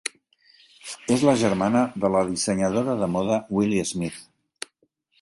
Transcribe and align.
És 1.15 1.25
la 1.29 1.35
germana 1.43 1.83
de 2.05 2.13
la 2.15 2.23
dissenyadora 2.31 2.99
de 3.05 3.13
moda 3.19 3.41
Willi 3.59 3.89
Smith. 3.95 4.21